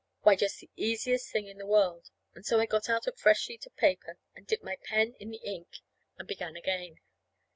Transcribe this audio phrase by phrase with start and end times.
[0.21, 2.09] Why, just the easiest thing in the world!
[2.33, 5.29] And so I got out a fresh sheet of paper and dipped my pen in
[5.29, 5.75] the ink
[6.17, 6.95] and began again.